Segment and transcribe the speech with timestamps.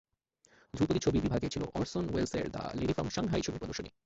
[0.73, 3.89] ধ্রুপদি ছবি বিভাগে ছিল অরসন ওয়েলসের দ্য লেডি ফ্রম সাংহাই ছবির প্রদর্শনী।